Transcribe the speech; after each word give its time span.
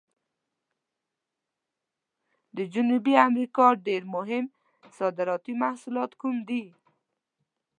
د 2.57 2.59
جنوبي 2.73 3.13
امریکا 3.27 3.65
ډېر 3.87 4.01
مهم 4.15 4.45
صادراتي 4.97 5.53
محصولات 5.61 6.11
کوم 6.21 6.35
دي؟ 6.49 6.63